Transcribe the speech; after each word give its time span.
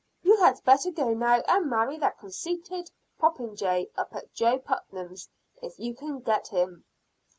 You 0.23 0.37
had 0.37 0.63
better 0.63 0.89
go 0.89 1.13
now 1.13 1.43
and 1.47 1.69
marry 1.69 1.99
that 1.99 2.17
conceited 2.17 2.89
popinjay 3.19 3.91
up 3.95 4.15
at 4.15 4.33
Jo 4.33 4.57
Putnam's, 4.57 5.29
if 5.61 5.77
you 5.77 5.93
can 5.93 6.21
get 6.21 6.47
him." 6.47 6.85